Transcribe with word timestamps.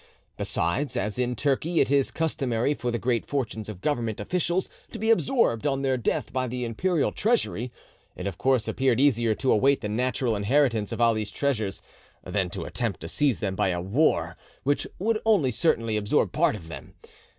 Besides, 0.35 0.97
as 0.97 1.19
in 1.19 1.35
Turkey 1.35 1.79
it 1.79 1.91
is 1.91 2.09
customary 2.09 2.73
for 2.73 2.89
the 2.89 2.97
great 2.97 3.23
fortunes 3.27 3.69
of 3.69 3.81
Government 3.81 4.19
officials 4.19 4.67
to 4.91 4.97
be 4.97 5.11
absorbed 5.11 5.67
on 5.67 5.83
their 5.83 5.95
death 5.95 6.33
by 6.33 6.47
the 6.47 6.65
Imperial 6.65 7.11
Treasury, 7.11 7.71
it 8.15 8.25
of 8.25 8.35
course 8.39 8.67
appeared 8.67 8.99
easier 8.99 9.35
to 9.35 9.51
await 9.51 9.81
the 9.81 9.89
natural 9.89 10.35
inheritance 10.35 10.91
of 10.91 11.01
Ali's 11.01 11.29
treasures 11.29 11.83
than 12.23 12.49
to 12.49 12.63
attempt 12.65 12.99
to 13.01 13.07
seize 13.07 13.41
them 13.41 13.55
by 13.55 13.67
a 13.69 13.79
war 13.79 14.35
which 14.63 14.87
would 14.97 15.21
certainly 15.53 15.97
absorb 15.97 16.31
part 16.31 16.55
of 16.55 16.67
them. 16.67 16.95